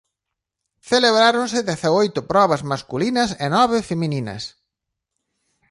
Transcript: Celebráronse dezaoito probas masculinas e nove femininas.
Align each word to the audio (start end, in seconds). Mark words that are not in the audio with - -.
Celebráronse 0.89 1.59
dezaoito 1.69 2.21
probas 2.31 2.61
masculinas 2.71 3.29
e 3.45 3.47
nove 3.55 3.77
femininas. 3.89 4.43